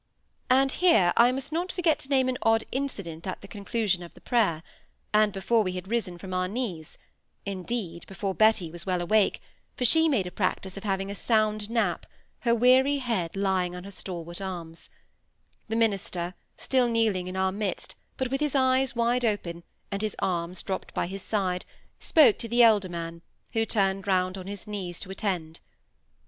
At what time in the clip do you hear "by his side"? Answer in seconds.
20.95-21.63